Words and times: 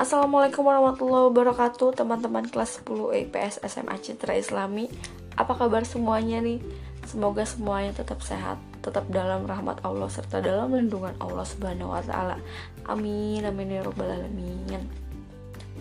Assalamualaikum 0.00 0.64
warahmatullahi 0.64 1.28
wabarakatuh 1.28 1.92
Teman-teman 1.92 2.48
kelas 2.48 2.80
10 2.88 3.20
IPS 3.20 3.60
SMA 3.68 4.00
Citra 4.00 4.32
Islami. 4.32 4.88
Apa 5.36 5.52
kabar 5.52 5.84
semuanya 5.84 6.40
nih? 6.40 6.56
Semoga 7.04 7.44
semuanya 7.44 7.92
tetap 7.92 8.24
sehat 8.24 8.56
Tetap 8.80 9.12
dalam 9.12 9.44
rahmat 9.44 9.84
Allah 9.84 10.08
Serta 10.08 10.40
dalam 10.40 10.72
lindungan 10.72 11.12
Allah 11.20 11.44
Subhanahu 11.44 11.92
wa 11.92 12.00
Ta'ala. 12.00 12.40
Amin 12.88 13.44
Amin 13.44 13.76
ya 13.76 13.84
Rabbal 13.84 14.24
Alamin. 14.24 14.88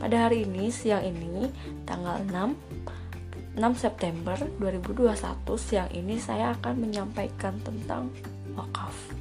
Pada 0.03 0.27
hari 0.27 0.43
ini, 0.43 0.67
siang 0.67 1.07
ini 1.07 1.47
Tanggal 1.87 2.19
6 2.27 3.55
6 3.55 3.63
September 3.79 4.35
2021 4.59 5.15
Siang 5.55 5.95
ini 5.95 6.19
saya 6.19 6.51
akan 6.59 6.75
menyampaikan 6.75 7.55
tentang 7.63 8.11
wakaf 8.51 9.18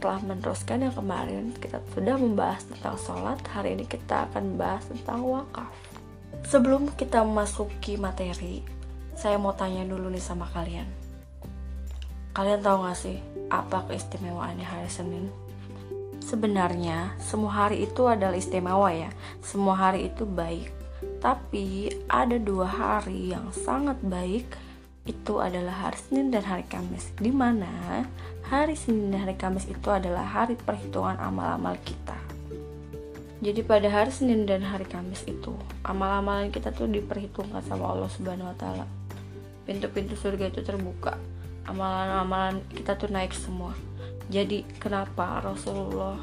setelah 0.00 0.24
meneruskan 0.24 0.80
yang 0.80 0.96
kemarin 0.96 1.52
kita 1.60 1.76
sudah 1.92 2.16
membahas 2.16 2.64
tentang 2.64 2.96
sholat. 2.96 3.36
Hari 3.52 3.76
ini 3.76 3.84
kita 3.84 4.32
akan 4.32 4.56
membahas 4.56 4.88
tentang 4.88 5.20
wakaf. 5.28 5.68
Sebelum 6.48 6.88
kita 6.96 7.20
memasuki 7.20 8.00
materi 8.00 8.64
saya 9.12 9.36
mau 9.36 9.52
tanya 9.52 9.84
dulu 9.84 10.08
nih 10.08 10.24
sama 10.24 10.48
kalian. 10.56 10.88
Kalian 12.32 12.64
tahu 12.64 12.88
gak 12.88 12.96
sih 12.96 13.20
apa 13.52 13.84
keistimewaannya 13.92 14.64
hari 14.64 14.88
Senin? 14.88 15.28
Sebenarnya 16.24 17.12
semua 17.20 17.68
hari 17.68 17.84
itu 17.84 18.08
adalah 18.08 18.40
istimewa 18.40 18.88
ya. 18.96 19.12
Semua 19.44 19.76
hari 19.76 20.08
itu 20.08 20.24
baik. 20.24 20.72
Tapi 21.20 21.92
ada 22.08 22.40
dua 22.40 22.64
hari 22.64 23.36
yang 23.36 23.52
sangat 23.52 24.00
baik. 24.00 24.48
Itu 25.04 25.44
adalah 25.44 25.92
hari 25.92 26.00
Senin 26.00 26.32
dan 26.32 26.48
hari 26.48 26.64
Kamis. 26.64 27.12
Di 27.20 27.28
mana 27.28 28.08
hari 28.50 28.74
Senin 28.74 29.14
dan 29.14 29.30
hari 29.30 29.38
Kamis 29.38 29.70
itu 29.70 29.94
adalah 29.94 30.26
hari 30.26 30.58
perhitungan 30.58 31.14
amal-amal 31.22 31.78
kita. 31.86 32.18
Jadi 33.38 33.62
pada 33.62 33.86
hari 33.86 34.10
Senin 34.10 34.42
dan 34.42 34.66
hari 34.66 34.90
Kamis 34.90 35.22
itu 35.22 35.54
amal-amalan 35.86 36.50
kita 36.50 36.74
tuh 36.74 36.90
diperhitungkan 36.90 37.62
sama 37.62 37.94
Allah 37.94 38.10
Subhanahu 38.10 38.50
wa 38.50 38.56
taala. 38.58 38.90
Pintu-pintu 39.62 40.18
surga 40.18 40.50
itu 40.50 40.66
terbuka 40.66 41.14
amalan-amalan 41.70 42.58
kita 42.74 42.98
tuh 42.98 43.06
naik 43.14 43.30
semua. 43.30 43.70
Jadi 44.26 44.66
kenapa 44.82 45.38
Rasulullah 45.46 46.18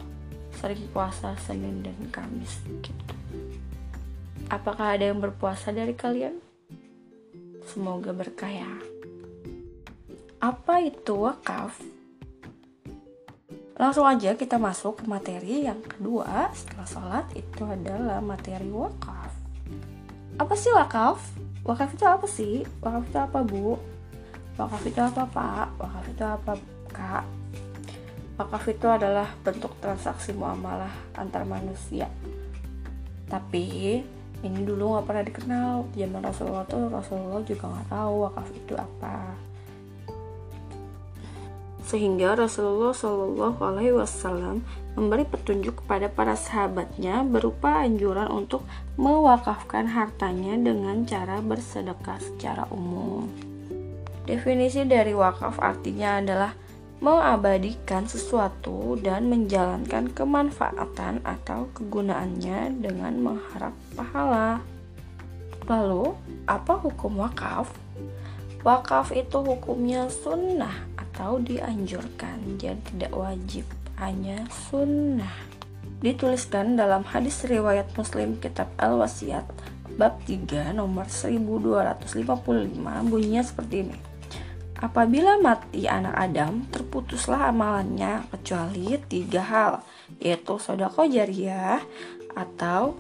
sering 0.60 0.84
puasa 0.92 1.32
Senin 1.40 1.80
dan 1.80 1.96
Kamis 2.12 2.60
gitu? 2.84 3.16
Apakah 4.52 5.00
ada 5.00 5.08
yang 5.08 5.24
berpuasa 5.24 5.72
dari 5.72 5.96
kalian? 5.96 6.44
Semoga 7.72 8.12
berkah 8.12 8.52
ya. 8.52 8.68
Apa 10.44 10.84
itu 10.84 11.24
wakaf? 11.24 11.97
Langsung 13.78 14.10
aja 14.10 14.34
kita 14.34 14.58
masuk 14.58 15.00
ke 15.00 15.04
materi 15.06 15.70
yang 15.70 15.78
kedua 15.86 16.50
setelah 16.50 16.88
sholat 16.90 17.26
itu 17.38 17.62
adalah 17.62 18.18
materi 18.26 18.74
wakaf. 18.74 19.30
Apa 20.42 20.54
sih 20.58 20.74
wakaf? 20.74 21.22
Wakaf 21.62 21.94
itu 21.94 22.06
apa 22.10 22.26
sih? 22.26 22.66
Wakaf 22.82 23.06
itu 23.06 23.18
apa 23.22 23.40
bu? 23.46 23.78
Wakaf 24.58 24.82
itu 24.82 24.98
apa 24.98 25.30
pak? 25.30 25.68
Wakaf 25.78 26.06
itu 26.10 26.24
apa 26.26 26.52
kak? 26.90 27.24
Wakaf 28.42 28.66
itu 28.66 28.88
adalah 28.90 29.30
bentuk 29.46 29.78
transaksi 29.78 30.34
muamalah 30.34 31.14
antar 31.14 31.46
manusia. 31.46 32.10
Tapi 33.30 34.02
ini 34.42 34.60
dulu 34.66 34.98
nggak 34.98 35.06
pernah 35.06 35.22
dikenal 35.26 35.70
zaman 35.94 36.22
Rasulullah 36.26 36.66
tuh 36.66 36.90
Rasulullah 36.90 37.46
juga 37.46 37.66
nggak 37.70 37.88
tahu 37.94 38.14
wakaf 38.26 38.48
itu 38.54 38.74
apa 38.74 39.38
sehingga 41.88 42.36
Rasulullah 42.36 42.92
Shallallahu 42.92 43.64
Alaihi 43.64 43.96
Wasallam 43.96 44.60
memberi 45.00 45.24
petunjuk 45.24 45.82
kepada 45.84 46.12
para 46.12 46.36
sahabatnya 46.36 47.24
berupa 47.24 47.80
anjuran 47.80 48.28
untuk 48.28 48.68
mewakafkan 49.00 49.88
hartanya 49.88 50.60
dengan 50.60 51.08
cara 51.08 51.40
bersedekah 51.40 52.20
secara 52.20 52.68
umum. 52.76 53.32
Definisi 54.28 54.84
dari 54.84 55.16
wakaf 55.16 55.64
artinya 55.64 56.20
adalah 56.20 56.52
mengabadikan 57.00 58.04
sesuatu 58.04 59.00
dan 59.00 59.32
menjalankan 59.32 60.12
kemanfaatan 60.12 61.24
atau 61.24 61.72
kegunaannya 61.72 62.84
dengan 62.84 63.14
mengharap 63.24 63.72
pahala. 63.96 64.60
Lalu, 65.72 66.12
apa 66.50 66.74
hukum 66.84 67.24
wakaf? 67.24 67.72
Wakaf 68.66 69.16
itu 69.16 69.40
hukumnya 69.40 70.12
sunnah 70.12 70.98
atau 71.18 71.42
dianjurkan, 71.42 72.62
jadi 72.62 72.78
tidak 72.94 73.10
wajib, 73.18 73.66
hanya 73.98 74.46
sunnah. 74.70 75.34
Dituliskan 75.98 76.78
dalam 76.78 77.02
hadis 77.02 77.42
riwayat 77.42 77.90
Muslim 77.98 78.38
kitab 78.38 78.70
Al-Wasiyat 78.78 79.50
bab 79.98 80.22
3 80.30 80.78
nomor 80.78 81.10
1255 81.10 83.10
bunyinya 83.10 83.42
seperti 83.42 83.90
ini. 83.90 83.98
Apabila 84.78 85.42
mati 85.42 85.90
anak 85.90 86.14
Adam, 86.14 86.70
terputuslah 86.70 87.50
amalannya 87.50 88.22
kecuali 88.30 89.02
tiga 89.10 89.42
hal, 89.42 89.74
yaitu 90.22 90.62
sodako 90.62 91.10
jariah 91.10 91.82
atau 92.38 92.94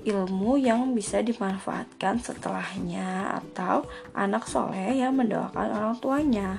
ilmu 0.00 0.56
yang 0.56 0.96
bisa 0.96 1.20
dimanfaatkan 1.20 2.24
setelahnya 2.24 3.36
atau 3.36 3.84
anak 4.16 4.48
soleh 4.48 4.96
yang 4.96 5.12
mendoakan 5.12 5.68
orang 5.76 5.96
tuanya. 6.00 6.56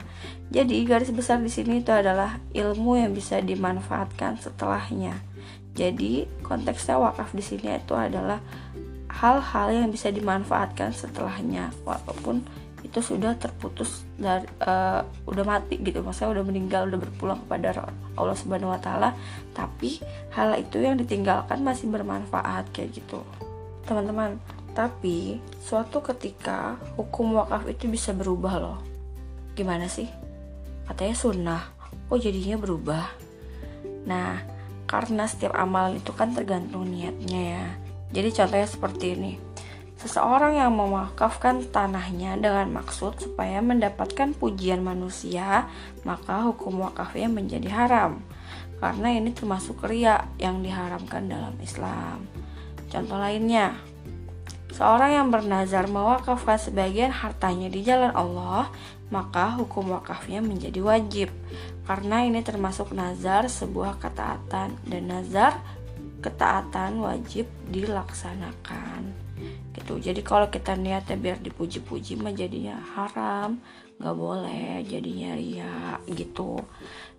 Jadi 0.53 0.85
garis 0.85 1.09
besar 1.09 1.41
di 1.41 1.49
sini 1.49 1.81
itu 1.81 1.89
adalah 1.89 2.37
ilmu 2.53 3.01
yang 3.01 3.17
bisa 3.17 3.41
dimanfaatkan 3.41 4.37
setelahnya. 4.37 5.17
Jadi 5.73 6.27
konteksnya 6.45 7.01
wakaf 7.01 7.33
di 7.33 7.41
sini 7.41 7.79
itu 7.79 7.95
adalah 7.97 8.43
hal-hal 9.09 9.67
yang 9.73 9.87
bisa 9.89 10.13
dimanfaatkan 10.13 10.93
setelahnya, 10.93 11.71
walaupun 11.87 12.45
itu 12.91 12.99
sudah 12.99 13.39
terputus 13.39 14.03
dari 14.19 14.43
uh, 14.67 14.99
udah 15.23 15.45
mati 15.47 15.79
gitu. 15.79 16.03
Maksudnya 16.03 16.35
udah 16.35 16.43
meninggal 16.43 16.91
udah 16.91 16.99
berpulang 16.99 17.39
kepada 17.47 17.87
Allah 18.19 18.35
Subhanahu 18.35 18.75
Wa 18.75 18.81
Taala. 18.83 19.09
Tapi 19.55 20.03
hal 20.35 20.59
itu 20.59 20.83
yang 20.83 20.99
ditinggalkan 20.99 21.63
masih 21.63 21.87
bermanfaat 21.87 22.67
kayak 22.75 22.99
gitu. 22.99 23.23
Teman-teman 23.87 24.35
tapi 24.75 25.39
suatu 25.63 26.03
ketika 26.03 26.75
hukum 26.99 27.39
wakaf 27.39 27.63
itu 27.71 27.87
bisa 27.87 28.11
berubah 28.11 28.59
loh. 28.59 28.79
Gimana 29.55 29.87
sih? 29.87 30.11
Katanya 30.83 31.15
sunnah. 31.15 31.63
Oh 32.11 32.19
jadinya 32.19 32.59
berubah. 32.59 33.07
Nah 34.03 34.43
karena 34.83 35.23
setiap 35.31 35.55
amal 35.55 35.95
itu 35.95 36.11
kan 36.11 36.35
tergantung 36.35 36.91
niatnya 36.91 37.39
ya. 37.39 37.65
Jadi 38.11 38.29
contohnya 38.35 38.67
seperti 38.67 39.15
ini 39.15 39.50
Seseorang 40.01 40.57
yang 40.57 40.73
mewakafkan 40.73 41.61
tanahnya 41.69 42.33
dengan 42.33 42.73
maksud 42.73 43.21
supaya 43.21 43.61
mendapatkan 43.61 44.33
pujian 44.33 44.81
manusia, 44.81 45.69
maka 46.01 46.41
hukum 46.41 46.81
wakafnya 46.81 47.29
menjadi 47.29 47.69
haram. 47.69 48.25
Karena 48.81 49.13
ini 49.13 49.29
termasuk 49.29 49.85
ria 49.85 50.25
yang 50.41 50.65
diharamkan 50.65 51.29
dalam 51.29 51.53
Islam. 51.61 52.25
Contoh 52.89 53.21
lainnya, 53.21 53.77
seorang 54.73 55.21
yang 55.21 55.27
bernazar 55.29 55.85
mewakafkan 55.85 56.57
sebagian 56.57 57.13
hartanya 57.13 57.69
di 57.69 57.85
jalan 57.85 58.09
Allah, 58.17 58.73
maka 59.13 59.53
hukum 59.61 59.93
wakafnya 59.93 60.41
menjadi 60.41 60.81
wajib. 60.81 61.29
Karena 61.85 62.25
ini 62.25 62.41
termasuk 62.41 62.89
nazar 62.89 63.45
sebuah 63.45 64.01
ketaatan 64.01 64.81
dan 64.81 65.03
nazar 65.05 65.61
ketaatan 66.25 67.05
wajib 67.05 67.45
dilaksanakan 67.69 69.13
gitu. 69.75 69.99
Jadi 69.99 70.21
kalau 70.23 70.51
kita 70.51 70.75
niatnya 70.75 71.15
biar 71.15 71.37
dipuji-puji 71.39 72.19
mah 72.19 72.35
jadinya 72.35 72.79
haram 72.95 73.59
nggak 74.01 74.17
boleh 74.17 74.81
jadinya 74.83 75.37
ria 75.37 76.01
gitu. 76.09 76.57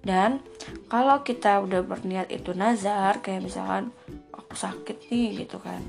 Dan 0.02 0.42
kalau 0.90 1.22
kita 1.22 1.62
udah 1.62 1.86
berniat 1.86 2.28
itu 2.34 2.50
nazar 2.52 3.22
kayak 3.22 3.46
misalkan 3.46 3.94
aku 4.34 4.52
sakit 4.58 5.08
nih 5.08 5.46
gitu 5.46 5.62
kan. 5.62 5.80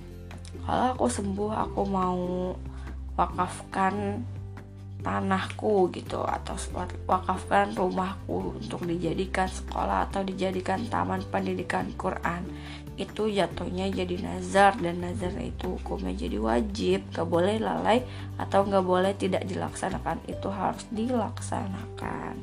Kalau 0.64 0.96
aku 0.96 1.06
sembuh 1.10 1.52
aku 1.52 1.82
mau 1.90 2.54
wakafkan 3.18 4.22
tanahku 5.04 5.92
gitu 5.92 6.24
atau 6.24 6.56
wakafkan 7.06 7.76
rumahku 7.76 8.56
untuk 8.56 8.88
dijadikan 8.88 9.52
sekolah 9.52 10.08
atau 10.08 10.24
dijadikan 10.24 10.80
taman 10.88 11.20
pendidikan 11.28 11.92
Quran 12.00 12.48
itu 12.94 13.26
jatuhnya 13.26 13.90
jadi 13.90 14.22
nazar 14.22 14.78
dan 14.78 15.02
nazar 15.02 15.34
itu 15.42 15.82
hukumnya 15.82 16.14
jadi 16.14 16.38
wajib 16.38 17.02
gak 17.10 17.26
boleh 17.26 17.58
lalai 17.58 18.06
atau 18.38 18.62
gak 18.70 18.86
boleh 18.86 19.18
tidak 19.18 19.50
dilaksanakan 19.50 20.22
itu 20.30 20.48
harus 20.54 20.86
dilaksanakan. 20.94 22.38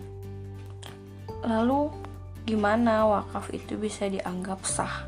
Lalu 1.47 1.95
gimana 2.43 3.07
wakaf 3.07 3.55
itu 3.55 3.79
bisa 3.79 4.11
dianggap 4.11 4.67
sah? 4.67 5.07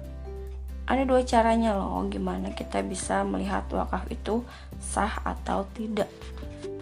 Ada 0.86 1.02
dua 1.02 1.26
caranya 1.26 1.74
loh 1.74 2.06
gimana 2.06 2.54
kita 2.54 2.82
bisa 2.86 3.26
melihat 3.26 3.66
wakaf 3.74 4.06
itu 4.14 4.46
sah 4.78 5.22
atau 5.26 5.66
tidak. 5.74 6.10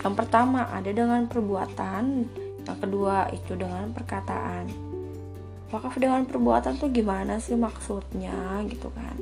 Yang 0.00 0.14
pertama 0.16 0.68
ada 0.68 0.88
dengan 0.88 1.28
perbuatan, 1.28 2.04
yang 2.64 2.78
kedua 2.80 3.28
itu 3.32 3.56
dengan 3.56 3.92
perkataan. 3.92 4.89
Wakaf 5.70 6.02
dengan 6.02 6.26
perbuatan 6.26 6.82
tuh 6.82 6.90
gimana 6.90 7.38
sih 7.38 7.55
maksudnya 7.55 8.58
gitu 8.67 8.90
kan? 8.90 9.14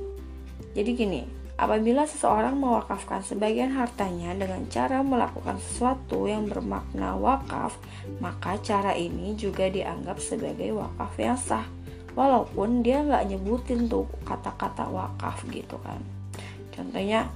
Jadi 0.73 0.91
gini, 0.97 1.23
apabila 1.61 2.09
seseorang 2.09 2.57
mewakafkan 2.57 3.21
sebagian 3.21 3.77
hartanya 3.77 4.33
dengan 4.33 4.65
cara 4.73 5.05
melakukan 5.05 5.61
sesuatu 5.61 6.25
yang 6.25 6.49
bermakna 6.49 7.21
wakaf, 7.21 7.77
maka 8.25 8.57
cara 8.65 8.97
ini 8.97 9.37
juga 9.37 9.69
dianggap 9.69 10.17
sebagai 10.25 10.73
wakaf 10.73 11.13
yang 11.21 11.37
sah. 11.37 11.69
Walaupun 12.17 12.81
dia 12.81 13.05
nggak 13.05 13.29
nyebutin 13.29 13.85
tuh 13.85 14.09
kata-kata 14.25 14.89
wakaf 14.89 15.45
gitu 15.53 15.77
kan. 15.85 16.01
Contohnya 16.73 17.29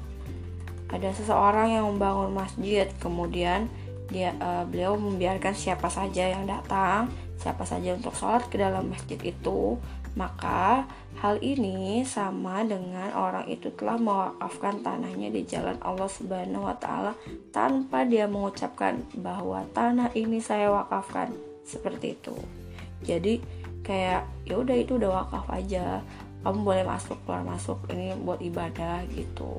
ada 0.89 1.09
seseorang 1.13 1.69
yang 1.69 1.85
membangun 1.89 2.33
masjid, 2.33 2.89
kemudian 2.97 3.69
dia 4.13 4.37
uh, 4.41 4.65
beliau 4.69 4.97
membiarkan 4.97 5.57
siapa 5.57 5.89
saja 5.89 6.33
yang 6.33 6.45
datang, 6.45 7.09
siapa 7.43 7.67
saja 7.67 7.99
untuk 7.99 8.15
sholat 8.15 8.47
ke 8.47 8.55
dalam 8.55 8.87
masjid 8.87 9.19
itu, 9.19 9.75
maka 10.15 10.87
hal 11.19 11.43
ini 11.43 12.07
sama 12.07 12.63
dengan 12.63 13.11
orang 13.19 13.51
itu 13.51 13.75
telah 13.75 13.99
mewakafkan 13.99 14.79
tanahnya 14.87 15.35
di 15.35 15.43
jalan 15.43 15.75
Allah 15.83 16.07
Subhanahu 16.07 16.71
wa 16.71 16.77
taala 16.79 17.19
tanpa 17.51 18.07
dia 18.07 18.31
mengucapkan 18.31 19.03
bahwa 19.19 19.67
tanah 19.75 20.15
ini 20.15 20.39
saya 20.39 20.71
wakafkan 20.71 21.35
seperti 21.67 22.15
itu. 22.15 22.39
Jadi 23.03 23.43
kayak 23.83 24.23
ya 24.47 24.55
udah 24.63 24.77
itu 24.79 24.95
udah 25.03 25.27
wakaf 25.27 25.51
aja. 25.51 25.99
Kamu 26.43 26.63
boleh 26.63 26.83
masuk 26.87 27.19
keluar 27.23 27.43
masuk 27.47 27.79
ini 27.91 28.19
buat 28.19 28.43
ibadah 28.43 29.07
gitu 29.15 29.59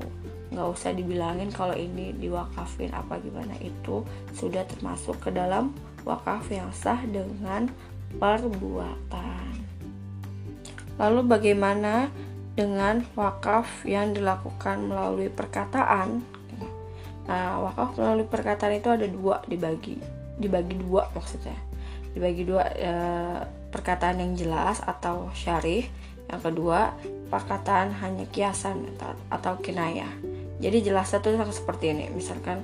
nggak 0.54 0.70
usah 0.70 0.94
dibilangin 0.94 1.50
kalau 1.50 1.74
ini 1.74 2.14
diwakafin 2.14 2.94
apa 2.94 3.18
gimana 3.18 3.58
itu 3.58 4.06
sudah 4.38 4.62
termasuk 4.70 5.18
ke 5.18 5.34
dalam 5.34 5.74
wakaf 6.04 6.52
yang 6.52 6.70
sah 6.70 7.00
dengan 7.04 7.72
perbuatan. 8.20 9.52
Lalu 11.00 11.20
bagaimana 11.26 12.12
dengan 12.54 13.02
wakaf 13.18 13.82
yang 13.82 14.14
dilakukan 14.14 14.86
melalui 14.86 15.26
perkataan? 15.32 16.22
Nah 17.26 17.58
wakaf 17.64 17.98
melalui 17.98 18.28
perkataan 18.28 18.78
itu 18.78 18.88
ada 18.92 19.08
dua 19.08 19.42
dibagi 19.48 19.98
dibagi 20.38 20.78
dua 20.78 21.10
maksudnya. 21.16 21.56
Dibagi 22.14 22.46
dua 22.46 22.64
e, 22.78 22.92
perkataan 23.74 24.22
yang 24.22 24.38
jelas 24.38 24.78
atau 24.84 25.34
syarih. 25.34 25.88
Yang 26.30 26.40
kedua 26.52 26.94
perkataan 27.32 27.90
hanya 27.98 28.28
kiasan 28.30 28.86
atau 29.28 29.58
kinayah. 29.58 30.08
Jadi 30.62 30.86
jelasnya 30.86 31.18
tuh 31.18 31.34
seperti 31.50 31.90
ini. 31.90 32.08
Misalkan 32.14 32.62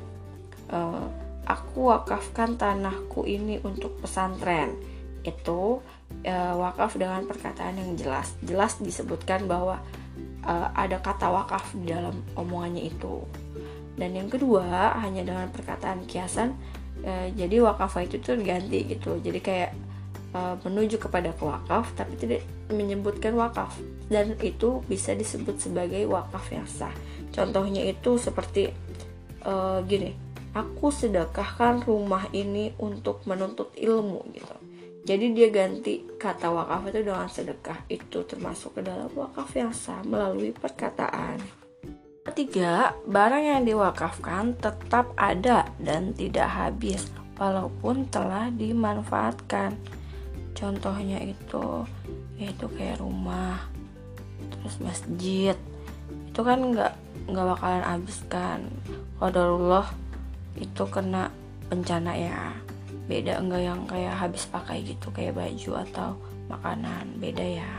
uh, 0.73 1.11
aku 1.51 1.91
wakafkan 1.91 2.55
tanahku 2.55 3.27
ini 3.27 3.59
untuk 3.67 3.99
pesantren. 3.99 4.79
Itu 5.27 5.83
uh, 6.25 6.55
wakaf 6.57 6.95
dengan 6.95 7.27
perkataan 7.27 7.77
yang 7.77 7.99
jelas. 7.99 8.33
Jelas 8.47 8.79
disebutkan 8.79 9.51
bahwa 9.51 9.83
uh, 10.47 10.69
ada 10.73 11.03
kata 11.03 11.27
wakaf 11.29 11.75
di 11.75 11.91
dalam 11.91 12.23
omongannya 12.39 12.87
itu. 12.87 13.27
Dan 13.99 14.17
yang 14.17 14.31
kedua 14.31 14.97
hanya 15.03 15.27
dengan 15.27 15.51
perkataan 15.53 16.09
kiasan 16.09 16.57
uh, 17.05 17.27
jadi 17.35 17.61
wakaf 17.67 17.99
itu 18.01 18.23
tuh 18.23 18.39
ganti 18.41 18.87
gitu. 18.87 19.19
Jadi 19.19 19.41
kayak 19.43 19.71
uh, 20.33 20.55
menuju 20.63 20.97
kepada 21.03 21.35
wakaf 21.37 21.93
tapi 21.99 22.15
tidak 22.17 22.47
menyebutkan 22.71 23.35
wakaf. 23.35 23.75
Dan 24.07 24.39
itu 24.41 24.81
bisa 24.87 25.13
disebut 25.13 25.59
sebagai 25.59 26.07
wakaf 26.07 26.47
yang 26.55 26.65
sah. 26.71 26.95
Contohnya 27.35 27.85
itu 27.85 28.17
seperti 28.17 28.73
uh, 29.45 29.83
gini 29.85 30.30
aku 30.55 30.91
sedekahkan 30.91 31.87
rumah 31.87 32.27
ini 32.35 32.75
untuk 32.83 33.23
menuntut 33.27 33.71
ilmu 33.79 34.27
gitu. 34.35 34.57
Jadi 35.01 35.33
dia 35.33 35.49
ganti 35.49 36.05
kata 36.21 36.53
wakaf 36.53 36.93
itu 36.93 37.01
dengan 37.01 37.31
sedekah. 37.31 37.89
Itu 37.89 38.29
termasuk 38.29 38.79
ke 38.79 38.83
dalam 38.85 39.09
wakaf 39.17 39.49
yang 39.57 39.73
sah 39.73 40.05
melalui 40.05 40.53
perkataan. 40.53 41.41
Ketiga 42.21 42.93
barang 43.09 43.43
yang 43.43 43.63
diwakafkan 43.65 44.61
tetap 44.61 45.17
ada 45.17 45.65
dan 45.81 46.13
tidak 46.13 46.53
habis 46.53 47.09
walaupun 47.41 48.05
telah 48.13 48.53
dimanfaatkan. 48.53 49.73
Contohnya 50.53 51.25
itu 51.25 51.89
yaitu 52.37 52.69
kayak 52.77 53.01
rumah 53.01 53.65
terus 54.53 54.77
masjid. 54.85 55.57
Itu 56.29 56.45
kan 56.45 56.61
nggak 56.61 56.93
nggak 57.33 57.47
bakalan 57.57 57.85
habis 57.89 58.21
kan. 58.29 58.69
Allah 59.17 59.89
itu 60.59 60.83
kena 60.91 61.31
bencana 61.71 62.13
ya. 62.17 62.55
Beda 63.07 63.39
enggak 63.39 63.63
yang 63.63 63.81
kayak 63.87 64.17
habis 64.19 64.47
pakai 64.47 64.83
gitu 64.87 65.11
kayak 65.11 65.39
baju 65.39 65.71
atau 65.87 66.09
makanan. 66.51 67.19
Beda 67.19 67.43
ya. 67.43 67.75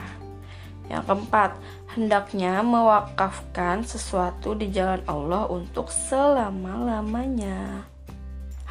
Yang 0.91 1.03
keempat 1.07 1.55
hendaknya 1.95 2.59
mewakafkan 2.63 3.83
sesuatu 3.83 4.55
di 4.55 4.71
jalan 4.71 4.99
Allah 5.07 5.47
untuk 5.47 5.87
selama-lamanya. 5.87 7.87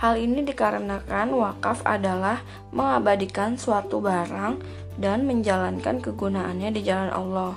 Hal 0.00 0.16
ini 0.16 0.44
dikarenakan 0.44 1.28
wakaf 1.36 1.84
adalah 1.84 2.40
mengabadikan 2.72 3.60
suatu 3.60 4.00
barang 4.00 4.56
dan 4.96 5.28
menjalankan 5.28 6.00
kegunaannya 6.00 6.72
di 6.72 6.80
jalan 6.80 7.12
Allah. 7.12 7.52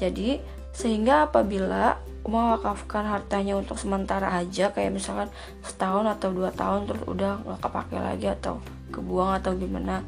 Jadi, 0.00 0.40
sehingga 0.72 1.28
apabila 1.28 2.00
mewakafkan 2.24 3.04
hartanya 3.04 3.60
untuk 3.60 3.76
sementara 3.76 4.32
aja 4.32 4.72
kayak 4.72 4.96
misalkan 4.96 5.28
setahun 5.60 6.08
atau 6.16 6.32
dua 6.32 6.48
tahun 6.56 6.88
terus 6.88 7.04
udah 7.04 7.44
nggak 7.44 7.60
kepake 7.60 7.96
lagi 8.00 8.26
atau 8.32 8.64
kebuang 8.88 9.44
atau 9.44 9.52
gimana 9.52 10.00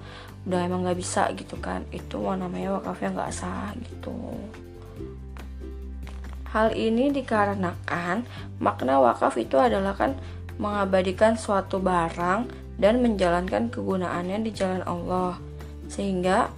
udah 0.49 0.61
emang 0.65 0.87
nggak 0.89 0.99
bisa 0.99 1.29
gitu 1.37 1.61
kan. 1.61 1.85
Itu 1.93 2.25
mau 2.25 2.33
namanya 2.33 2.81
wakafnya 2.81 3.13
nggak 3.13 3.33
sah 3.37 3.77
gitu. 3.77 4.17
Hal 6.57 6.73
ini 6.73 7.13
dikarenakan 7.13 8.25
makna 8.65 8.97
wakaf 8.97 9.37
itu 9.37 9.61
adalah 9.61 9.93
kan 9.93 10.17
mengabadikan 10.57 11.37
suatu 11.37 11.85
barang 11.85 12.49
dan 12.81 13.05
menjalankan 13.05 13.69
kegunaannya 13.69 14.41
di 14.41 14.51
jalan 14.57 14.81
Allah. 14.89 15.37
Sehingga 15.93 16.49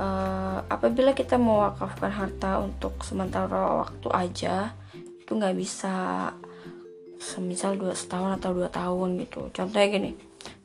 uh, 0.00 0.64
apabila 0.72 1.12
kita 1.12 1.36
mewakafkan 1.36 2.08
harta 2.08 2.64
untuk 2.64 3.04
sementara 3.04 3.84
waktu 3.84 4.08
aja 4.08 4.72
itu 5.22 5.30
nggak 5.38 5.54
bisa 5.54 5.94
semisal 7.22 7.78
dua 7.78 7.94
setahun 7.94 8.42
atau 8.42 8.50
dua 8.50 8.68
tahun 8.68 9.22
gitu. 9.22 9.46
Contohnya 9.54 9.88
gini 9.88 10.12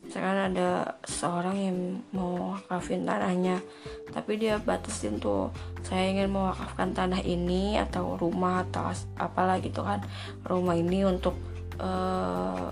misalkan 0.07 0.55
ada 0.55 0.97
seorang 1.03 1.57
yang 1.59 1.77
mau 2.15 2.55
wakafin 2.55 3.03
tanahnya 3.03 3.59
tapi 4.15 4.39
dia 4.39 4.55
batasin 4.55 5.19
tuh 5.19 5.51
saya 5.83 6.15
ingin 6.15 6.31
mewakafkan 6.31 6.95
tanah 6.95 7.19
ini 7.27 7.75
atau 7.75 8.15
rumah 8.15 8.63
atau 8.65 8.89
apalah 9.19 9.59
gitu 9.61 9.83
kan. 9.83 10.01
Rumah 10.47 10.75
ini 10.79 11.03
untuk 11.03 11.35
uh, 11.77 12.71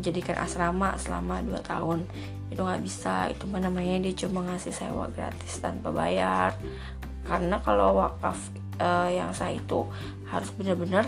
jadikan 0.00 0.38
asrama 0.40 0.94
selama 0.96 1.42
2 1.44 1.60
tahun. 1.66 2.06
Itu 2.48 2.62
nggak 2.62 2.82
bisa 2.86 3.28
itu 3.28 3.44
namanya 3.50 4.00
dia 4.00 4.14
cuma 4.14 4.46
ngasih 4.46 4.72
sewa 4.72 5.10
gratis 5.10 5.58
tanpa 5.58 5.90
bayar. 5.90 6.54
Karena 7.26 7.58
kalau 7.58 7.98
wakaf 7.98 8.38
uh, 8.80 9.10
yang 9.10 9.30
saya 9.36 9.58
itu 9.58 9.86
harus 10.28 10.50
benar-benar 10.54 11.06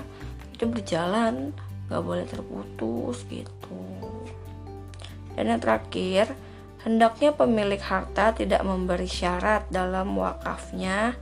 itu 0.55 0.65
berjalan 0.67 1.55
nggak 1.89 2.03
boleh 2.05 2.27
terputus 2.29 3.25
gitu 3.31 3.81
dan 5.39 5.55
yang 5.55 5.61
terakhir 5.63 6.35
hendaknya 6.83 7.31
pemilik 7.35 7.81
harta 7.81 8.35
tidak 8.35 8.63
memberi 8.63 9.07
syarat 9.07 9.67
dalam 9.71 10.15
wakafnya 10.19 11.15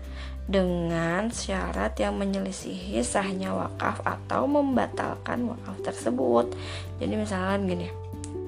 dengan 0.47 1.26
syarat 1.35 1.99
yang 1.99 2.15
menyelisihi 2.23 3.03
sahnya 3.03 3.50
wakaf 3.50 3.99
atau 4.07 4.47
membatalkan 4.47 5.50
wakaf 5.50 5.76
tersebut. 5.83 6.55
Jadi 7.03 7.15
misalkan 7.19 7.67
gini, 7.67 7.91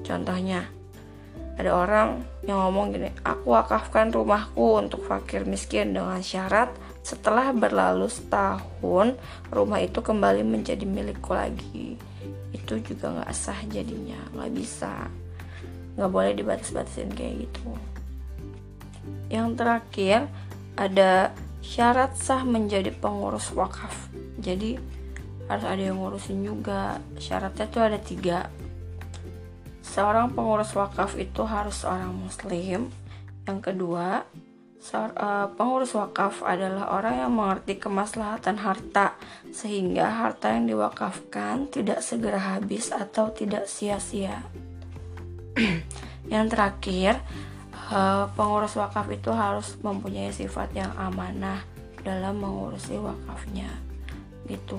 contohnya 0.07 0.63
ada 1.59 1.75
orang 1.75 2.23
yang 2.47 2.63
ngomong 2.71 2.95
gini, 2.95 3.11
aku 3.27 3.51
wakafkan 3.51 4.15
rumahku 4.15 4.79
untuk 4.79 5.03
fakir 5.03 5.43
miskin 5.43 5.91
dengan 5.91 6.23
syarat 6.23 6.71
setelah 7.09 7.49
berlalu 7.49 8.05
setahun 8.05 9.17
rumah 9.49 9.81
itu 9.81 9.97
kembali 9.97 10.45
menjadi 10.45 10.85
milikku 10.85 11.33
lagi. 11.33 11.97
Itu 12.53 12.77
juga 12.85 13.09
nggak 13.09 13.33
sah 13.33 13.57
jadinya, 13.65 14.21
nggak 14.37 14.51
bisa, 14.53 15.09
nggak 15.97 16.11
boleh 16.13 16.37
dibatas-batasin 16.37 17.09
kayak 17.17 17.49
gitu. 17.49 17.73
Yang 19.33 19.47
terakhir 19.57 20.19
ada 20.77 21.33
syarat 21.65 22.13
sah 22.13 22.45
menjadi 22.45 22.93
pengurus 22.93 23.49
wakaf. 23.57 24.13
Jadi 24.37 24.77
harus 25.49 25.65
ada 25.65 25.81
yang 25.81 25.97
ngurusin 25.97 26.45
juga. 26.45 27.01
Syaratnya 27.17 27.65
tuh 27.73 27.81
ada 27.81 27.97
tiga. 27.97 28.53
Seorang 29.81 30.37
pengurus 30.37 30.77
wakaf 30.77 31.17
itu 31.17 31.41
harus 31.41 31.81
seorang 31.81 32.13
muslim. 32.13 32.93
Yang 33.49 33.59
kedua 33.73 34.29
pengurus 35.59 35.91
wakaf 35.91 36.39
adalah 36.41 36.95
orang 36.95 37.15
yang 37.19 37.31
mengerti 37.35 37.75
kemaslahatan 37.75 38.63
harta 38.63 39.19
sehingga 39.51 40.07
harta 40.07 40.55
yang 40.55 40.71
diwakafkan 40.71 41.67
tidak 41.67 41.99
segera 41.99 42.55
habis 42.55 42.95
atau 42.95 43.29
tidak 43.35 43.67
sia-sia. 43.67 44.39
Yang 46.33 46.45
terakhir 46.53 47.13
uh, 47.89 48.29
pengurus 48.37 48.77
wakaf 48.77 49.09
itu 49.09 49.33
harus 49.33 49.75
mempunyai 49.81 50.29
sifat 50.29 50.69
yang 50.77 50.93
amanah 50.93 51.65
dalam 52.05 52.37
mengurusi 52.37 52.95
wakafnya 53.01 53.67
gitu. 54.45 54.77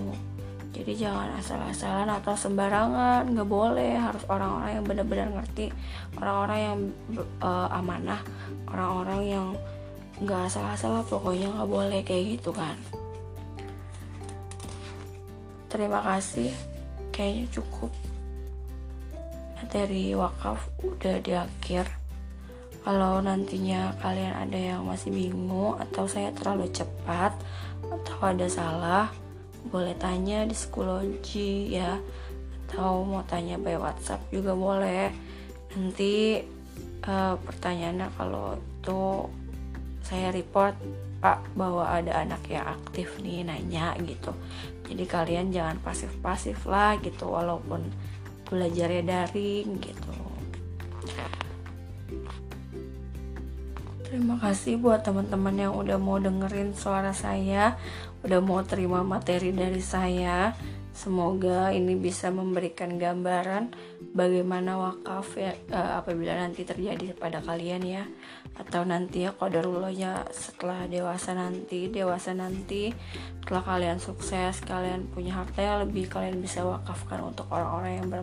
Jadi 0.70 0.94
jangan 0.94 1.34
asal-asalan 1.42 2.06
atau 2.06 2.38
sembarangan 2.38 3.26
nggak 3.34 3.50
boleh. 3.50 3.98
Harus 3.98 4.22
orang-orang 4.30 4.78
yang 4.78 4.86
benar-benar 4.86 5.28
ngerti 5.34 5.74
orang-orang 6.14 6.58
yang 6.62 6.78
uh, 7.42 7.68
amanah 7.74 8.22
orang-orang 8.70 9.20
yang 9.26 9.46
nggak 10.20 10.52
asal-asal 10.52 11.00
pokoknya 11.08 11.48
nggak 11.48 11.70
boleh 11.70 12.00
kayak 12.04 12.36
gitu 12.36 12.52
kan. 12.52 12.76
Terima 15.72 16.04
kasih 16.04 16.52
kayaknya 17.08 17.46
cukup. 17.54 17.88
Materi 19.56 20.12
wakaf 20.12 20.68
udah 20.84 21.16
di 21.24 21.32
akhir. 21.32 21.88
Kalau 22.80 23.20
nantinya 23.20 23.92
kalian 24.00 24.34
ada 24.34 24.56
yang 24.56 24.82
masih 24.88 25.12
bingung 25.12 25.76
atau 25.76 26.08
saya 26.08 26.32
terlalu 26.32 26.72
cepat 26.72 27.36
atau 27.84 28.18
ada 28.24 28.48
salah 28.48 29.12
boleh 29.68 29.92
tanya 30.00 30.44
di 30.44 30.56
psikologi 30.56 31.76
ya. 31.76 31.96
Atau 32.68 33.04
mau 33.08 33.24
tanya 33.24 33.56
by 33.56 33.80
WhatsApp 33.80 34.26
juga 34.32 34.52
boleh. 34.52 35.12
Nanti 35.76 36.40
uh, 37.06 37.34
pertanyaannya 37.40 38.08
kalau 38.16 38.56
itu 38.58 39.00
saya 40.10 40.34
report 40.34 40.74
Pak 41.22 41.54
bahwa 41.54 41.86
ada 41.86 42.18
anak 42.18 42.42
yang 42.50 42.66
aktif 42.66 43.22
nih 43.22 43.46
nanya 43.46 43.94
gitu 44.02 44.34
jadi 44.90 45.04
kalian 45.06 45.54
jangan 45.54 45.78
pasif-pasif 45.78 46.66
lah 46.66 46.98
gitu 46.98 47.30
walaupun 47.30 47.86
belajarnya 48.50 49.06
daring 49.06 49.78
gitu 49.78 50.14
Terima 54.10 54.34
kasih 54.42 54.74
buat 54.82 55.06
teman-teman 55.06 55.54
yang 55.54 55.70
udah 55.78 55.94
mau 55.94 56.18
dengerin 56.18 56.74
suara 56.74 57.14
saya, 57.14 57.78
udah 58.26 58.42
mau 58.42 58.58
terima 58.66 59.06
materi 59.06 59.54
dari 59.54 59.78
saya. 59.78 60.50
Semoga 60.90 61.70
ini 61.70 61.94
bisa 61.94 62.34
memberikan 62.34 62.98
gambaran 62.98 63.70
bagaimana 64.10 64.74
wakaf 64.74 65.38
ya 65.38 65.54
uh, 65.70 66.02
apabila 66.02 66.34
nanti 66.34 66.66
terjadi 66.66 67.14
pada 67.14 67.38
kalian 67.38 67.82
ya 67.86 68.04
atau 68.58 68.82
nanti 68.82 69.24
ya 69.24 69.30
kodarullahnya 69.32 70.26
setelah 70.34 70.90
dewasa 70.90 71.32
nanti 71.32 71.88
dewasa 71.88 72.34
nanti 72.34 72.90
setelah 73.40 73.64
kalian 73.64 73.98
sukses 74.02 74.60
kalian 74.66 75.06
punya 75.14 75.38
harta 75.38 75.62
yang 75.62 75.78
lebih 75.86 76.10
kalian 76.10 76.42
bisa 76.42 76.66
wakafkan 76.66 77.22
untuk 77.22 77.46
orang-orang 77.48 77.92
yang 78.02 78.06
ber, 78.10 78.20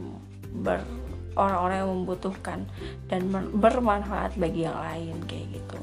ber 0.62 0.80
orang-orang 1.38 1.78
yang 1.86 1.92
membutuhkan 1.94 2.60
dan 3.08 3.30
bermanfaat 3.54 4.36
bagi 4.36 4.66
yang 4.66 4.76
lain 4.76 5.16
kayak 5.30 5.48
gitu. 5.54 5.78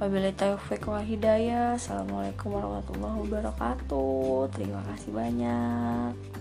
Wabillahi 0.00 0.32
taufiq 0.32 0.88
wal 0.88 1.04
hidayah. 1.04 1.76
Assalamualaikum 1.76 2.56
warahmatullahi 2.56 3.20
wabarakatuh. 3.20 4.48
Terima 4.48 4.80
kasih 4.88 5.12
banyak. 5.12 6.39